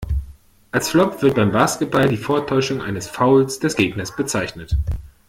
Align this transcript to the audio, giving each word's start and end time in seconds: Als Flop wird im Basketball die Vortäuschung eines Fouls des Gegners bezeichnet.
Als 0.71 0.89
Flop 0.89 1.21
wird 1.21 1.37
im 1.37 1.51
Basketball 1.51 2.09
die 2.09 2.17
Vortäuschung 2.17 2.81
eines 2.81 3.05
Fouls 3.07 3.59
des 3.59 3.75
Gegners 3.75 4.15
bezeichnet. 4.15 4.75